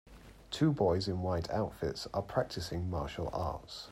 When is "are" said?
2.11-2.23